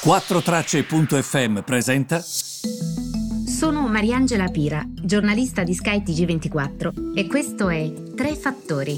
[0.00, 2.20] 4Tracce.fm presenta.
[2.20, 8.96] Sono Mariangela Pira, giornalista di Sky TG24 e questo è Tre Fattori.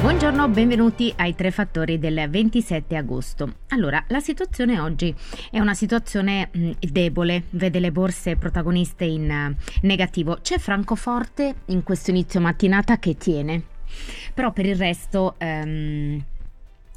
[0.00, 3.54] Buongiorno, benvenuti ai Tre Fattori del 27 agosto.
[3.68, 5.14] Allora, la situazione oggi
[5.48, 10.38] è una situazione mh, debole, vede le borse protagoniste in uh, negativo.
[10.42, 13.62] C'è Francoforte in questo inizio mattinata che tiene,
[14.34, 15.36] però per il resto...
[15.38, 16.24] Um,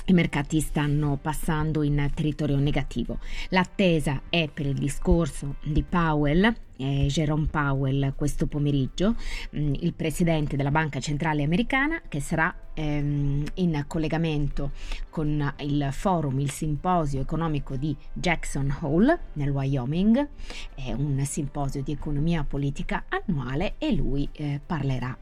[0.05, 3.20] i mercati stanno passando in territorio negativo.
[3.49, 9.16] L'attesa è per il discorso di Powell eh, Jerome Powell questo pomeriggio,
[9.52, 14.72] mh, mm, il presidente della Banca Centrale Americana, che sarà ehm, in collegamento
[15.09, 20.28] con il forum, il simposio economico di Jackson Hole nel Wyoming.
[20.73, 25.16] È un simposio di economia politica annuale e lui eh, parlerà.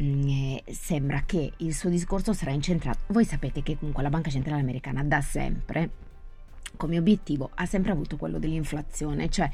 [0.00, 2.98] Mm, eh, sembra che il suo discorso sarà incentrato.
[3.08, 6.06] Voi sapete che comunque la Banca Centrale Americana da sempre
[6.76, 9.50] come obiettivo ha sempre avuto quello dell'inflazione, cioè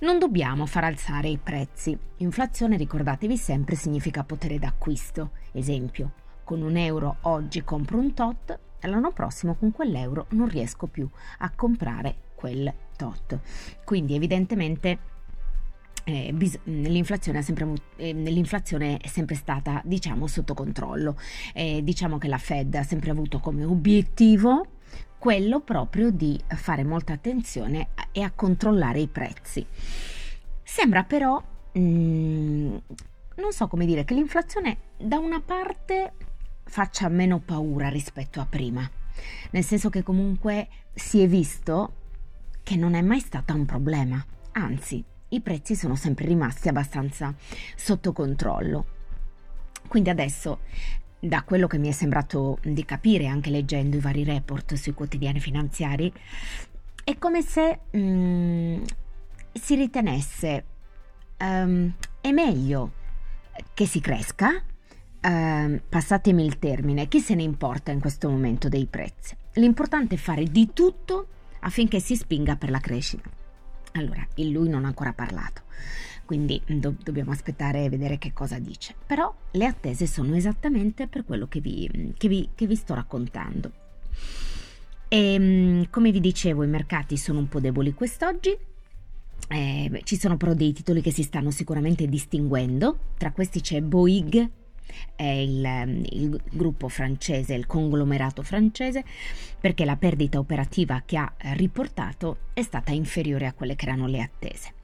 [0.00, 1.96] non dobbiamo far alzare i prezzi.
[2.18, 5.32] Inflazione, ricordatevi sempre, significa potere d'acquisto.
[5.52, 6.12] Esempio,
[6.44, 11.50] con un euro oggi compro un tot l'anno prossimo con quell'euro non riesco più a
[11.50, 13.38] comprare quel tot.
[13.84, 14.98] Quindi evidentemente
[16.04, 21.16] eh, bis- l'inflazione, è sempre, eh, l'inflazione è sempre stata diciamo sotto controllo.
[21.54, 24.71] Eh, diciamo che la Fed ha sempre avuto come obiettivo
[25.22, 29.64] quello proprio di fare molta attenzione e a controllare i prezzi.
[30.64, 31.40] Sembra però,
[31.74, 32.76] mh, mm,
[33.36, 36.14] non so come dire, che l'inflazione da una parte
[36.64, 38.90] faccia meno paura rispetto a prima,
[39.52, 41.92] nel senso che comunque si è visto
[42.64, 47.32] che non è mai stata un problema, anzi i prezzi sono sempre rimasti abbastanza
[47.76, 48.86] sotto controllo.
[49.86, 50.58] Quindi adesso
[51.24, 55.38] da quello che mi è sembrato di capire anche leggendo i vari report sui quotidiani
[55.38, 56.12] finanziari,
[57.04, 58.82] è come se mm,
[59.52, 60.64] si ritenesse
[61.38, 62.92] um, è meglio
[63.72, 68.86] che si cresca, uh, passatemi il termine, chi se ne importa in questo momento dei
[68.86, 69.36] prezzi?
[69.54, 71.28] L'importante è fare di tutto
[71.60, 73.30] affinché si spinga per la crescita.
[73.92, 75.62] Allora, il lui non ha ancora parlato
[76.32, 78.94] quindi do- dobbiamo aspettare e vedere che cosa dice.
[79.06, 83.70] Però le attese sono esattamente per quello che vi, che vi, che vi sto raccontando.
[85.08, 88.56] E ehm, come vi dicevo, i mercati sono un po' deboli quest'oggi.
[89.46, 92.96] Eh, ci sono però dei titoli che si stanno sicuramente distinguendo.
[93.18, 94.50] Tra questi c'è Boeing,
[95.14, 99.04] è il, il, gruppo francese, il conglomerato francese,
[99.60, 104.22] perché la perdita operativa che ha riportato è stata inferiore a quelle che erano le
[104.22, 104.80] attese.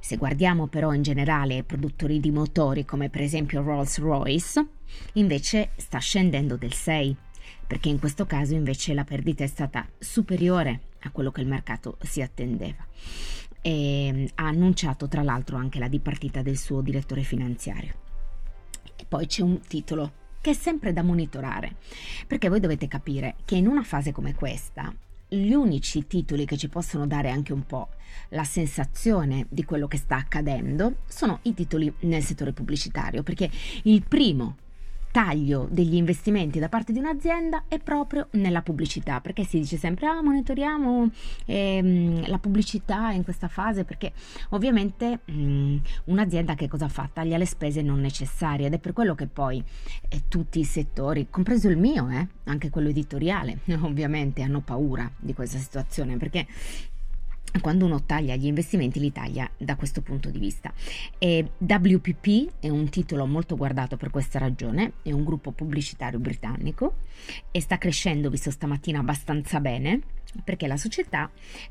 [0.00, 4.66] Se guardiamo però in generale produttori di motori come per esempio Rolls-Royce,
[5.14, 7.16] invece sta scendendo del 6,
[7.66, 11.98] perché in questo caso invece la perdita è stata superiore a quello che il mercato
[12.00, 12.84] si attendeva.
[13.62, 17.94] E mm, ha annunciato tra l'altro anche la dipartita del suo direttore finanziario.
[18.96, 21.76] E poi c'è un titolo che è sempre da monitorare,
[22.26, 24.92] perché voi dovete capire che in una fase come questa
[25.30, 27.88] gli unici titoli che ci possono dare anche un po'
[28.30, 33.48] la sensazione di quello che sta accadendo sono i titoli nel settore pubblicitario, perché
[33.84, 34.56] il primo
[35.10, 40.06] taglio degli investimenti da parte di un'azienda è proprio nella pubblicità, perché si dice sempre
[40.06, 41.10] ah monitoriamo
[41.46, 44.12] ehm, la pubblicità in questa fase, perché
[44.50, 47.08] ovviamente mh, mm, un'azienda che cosa fa?
[47.12, 49.62] Taglia le spese non necessarie ed è per quello che poi
[50.08, 55.34] eh, tutti i settori, compreso il mio, eh, anche quello editoriale, ovviamente hanno paura di
[55.34, 56.46] questa situazione, perché
[57.60, 60.72] quando uno taglia gli investimenti li taglia da questo punto di vista.
[61.18, 66.96] E WPP è un titolo molto guardato per questa ragione, è un gruppo pubblicitario britannico
[67.50, 70.00] e sta crescendo, visto stamattina, abbastanza bene
[70.44, 71.30] perché la società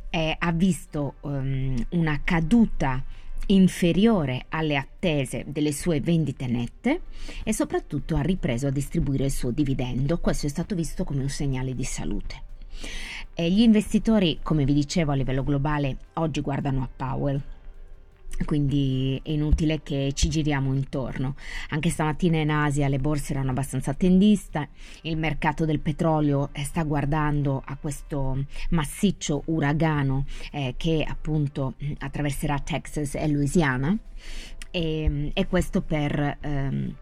[0.09, 3.03] è, ha visto um, una caduta
[3.47, 7.01] inferiore alle attese delle sue vendite nette
[7.43, 10.19] e soprattutto ha ripreso a distribuire il suo dividendo.
[10.19, 12.43] Questo è stato visto come un segnale di salute.
[13.39, 17.41] E gli investitori, come vi dicevo a livello globale, oggi guardano a Powell.
[18.43, 21.35] Quindi è inutile che ci giriamo intorno.
[21.69, 24.71] Anche stamattina in Asia le borse erano abbastanza attendiste,
[25.03, 32.59] il mercato del petrolio eh, sta guardando a questo massiccio uragano eh, che appunto attraverserà
[32.59, 33.97] Texas e Louisiana
[34.69, 36.39] e, e questo per...
[36.41, 36.95] Ehm,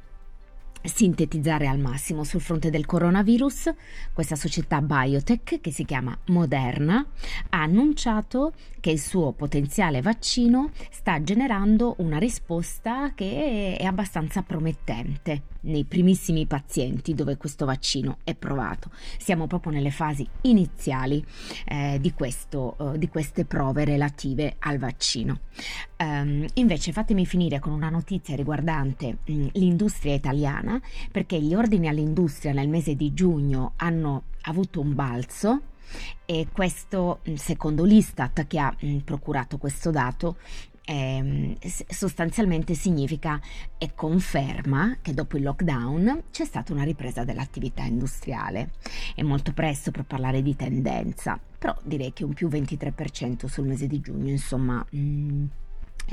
[0.84, 3.74] sintetizzare al massimo sul fronte del coronavirus,
[4.14, 7.06] questa società biotech che si chiama Moderna
[7.50, 15.56] ha annunciato che il suo potenziale vaccino sta generando una risposta che è abbastanza promettente
[15.68, 18.90] nei primissimi pazienti dove questo vaccino è provato.
[19.18, 21.24] Siamo proprio nelle fasi iniziali
[21.66, 25.40] eh, di, questo, eh, di, queste prove relative al vaccino.
[26.00, 30.80] Um, invece fatemi finire con una notizia riguardante mh, mm, l'industria italiana,
[31.12, 35.62] perché gli ordini all'industria nel mese di giugno hanno avuto un balzo
[36.26, 40.38] e questo mm, secondo l'Istat che ha mh, procurato questo dato
[40.90, 41.58] eh,
[41.90, 43.42] sostanzialmente significa
[43.78, 48.72] e conferma che dopo il lockdown c'è stata una ripresa dell'attività industriale.
[49.14, 53.88] È molto presto per parlare di tendenza, però direi che un più 23% sul mese
[53.88, 54.86] di giugno, insomma...
[54.90, 55.46] Mh, mm,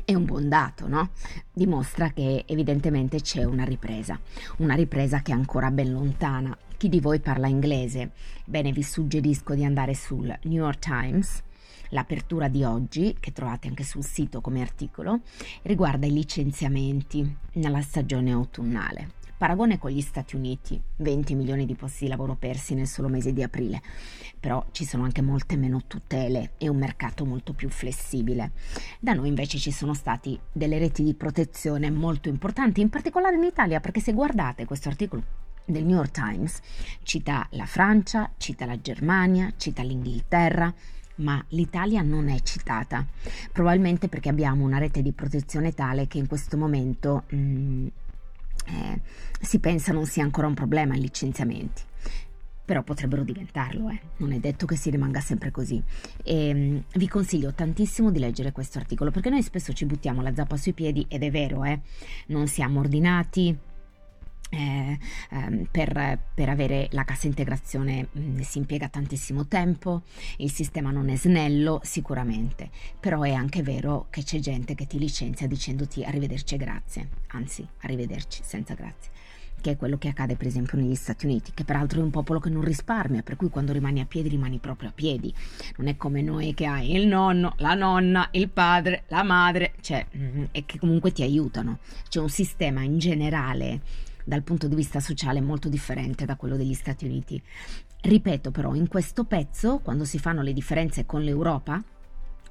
[0.05, 1.11] è un buon dato, no?
[1.53, 4.19] Dimostra che evidentemente c'è una ripresa,
[4.56, 6.59] una ripresa che è ancora ben lontana.
[6.76, 8.11] Chi di voi parla inglese?
[8.44, 11.43] Bene, vi suggerisco di andare sul New York Times
[11.90, 15.20] L'apertura di oggi, che trovate anche sul sito come articolo,
[15.62, 19.22] riguarda i licenziamenti nella stagione autunnale.
[19.37, 23.32] Paragone con gli Stati Uniti, 20 milioni di posti di lavoro persi nel solo mese
[23.32, 23.82] di aprile,
[24.38, 28.52] però ci sono anche molte meno tutele e un mercato molto più flessibile.
[29.00, 33.43] Da noi invece ci sono stati delle reti di protezione molto importanti, in particolare in
[33.43, 35.22] Italia, perché se guardate questo articolo
[35.64, 36.61] del New York Times,
[37.02, 40.72] cita la Francia, cita la Germania, cita l'Inghilterra,
[41.16, 43.06] ma l'Italia non è citata,
[43.52, 47.87] probabilmente perché abbiamo una rete di protezione tale che in questo momento mh, mm,
[48.66, 49.00] eh,
[49.40, 51.82] si pensa non sia ancora un problema i licenziamenti.
[52.64, 54.00] Però potrebbero diventarlo, eh.
[54.19, 55.82] non è detto che si rimanga sempre così.
[56.22, 60.34] E, mh, vi consiglio tantissimo di leggere questo articolo perché noi spesso ci buttiamo la
[60.34, 61.81] zappa sui piedi ed è vero, eh.
[62.28, 63.55] non siamo ordinati,
[64.55, 64.99] eh,
[65.31, 68.09] ehm, per, per, avere la cassa integrazione
[68.41, 70.03] si impiega tantissimo tempo,
[70.39, 72.71] il sistema non è snello sicuramente,
[73.01, 77.67] però è anche vero che c'è gente che ti licenzia dicendoti arrivederci e grazie, anzi
[77.81, 79.12] arrivederci senza grazie
[79.65, 82.39] che è quello che accade per esempio negli Stati Uniti, che peraltro è un popolo
[82.39, 85.33] che non risparmia, per cui quando rimani a piedi rimani proprio a piedi.
[85.79, 90.07] Non è come noi che hai il nonno, la nonna, il padre, la madre, cioè,
[90.50, 91.79] e che comunque ti aiutano.
[92.11, 93.81] C'è un sistema in generale
[94.25, 97.41] dal punto di vista sociale molto differente da quello degli Stati Uniti.
[98.00, 101.82] Ripeto però, in questo pezzo, quando si fanno le differenze con l'Europa,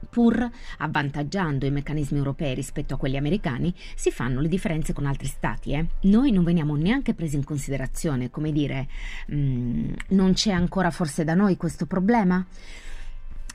[0.10, 5.28] pur avvantaggiando i meccanismi europei rispetto a quelli americani, si fanno le differenze con altri
[5.28, 5.74] stati.
[5.74, 5.86] Eh?
[6.02, 8.88] Noi non veniamo neanche presi in considerazione, come dire,
[9.28, 12.46] mh, mm, non c'è ancora forse da noi questo problema?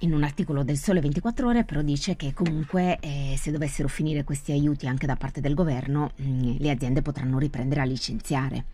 [0.00, 4.24] In un articolo del Sole 24 Ore però dice che comunque eh, se dovessero finire
[4.24, 8.66] questi aiuti anche da parte del governo mh, mm, le aziende potranno riprendere a licenziare.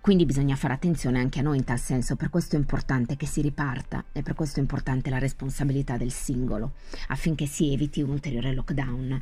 [0.00, 3.26] Quindi bisogna fare attenzione anche a noi in tal senso, per questo è importante che
[3.26, 6.72] si riparta e per questo è importante la responsabilità del singolo
[7.08, 9.20] affinché si eviti un ulteriore lockdown.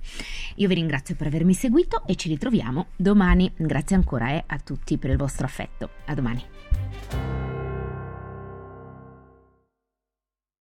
[0.57, 3.53] Io vi ringrazio per avermi seguito e ci ritroviamo domani.
[3.57, 5.91] Grazie ancora eh, a tutti per il vostro affetto.
[6.07, 7.28] A domani.